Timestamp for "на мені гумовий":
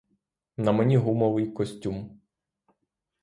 0.57-1.47